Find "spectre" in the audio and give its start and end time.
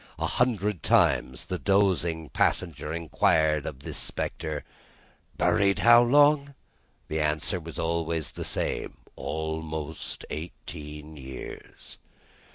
3.99-4.63